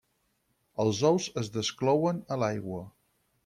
[0.83, 2.83] Els ous es desclouen a l'aigua.